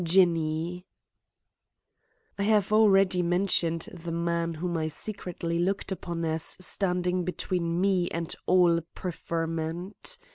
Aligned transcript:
JINNY 0.03 0.83
I 2.35 2.41
have 2.41 2.73
already 2.73 3.21
mentioned 3.21 3.87
the 3.93 4.11
man 4.11 4.55
whom 4.55 4.75
I 4.75 4.87
secretly 4.87 5.59
looked 5.59 5.91
upon 5.91 6.25
as 6.25 6.41
standing 6.41 7.23
between 7.23 7.79
me 7.79 8.09
and 8.09 8.33
all 8.47 8.81
preferment. 8.95 10.17